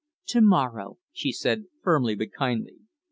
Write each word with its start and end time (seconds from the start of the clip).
"To 0.29 0.41
morrow," 0.41 0.97
she 1.11 1.31
said, 1.31 1.65
firmly, 1.83 2.15
but 2.15 2.31
kindly. 2.31 2.77